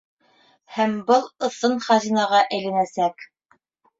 Һәм 0.77 0.95
был 1.09 1.27
ысын 1.49 1.77
хазинаға 1.87 2.41
әйләнәсәк. 2.57 3.29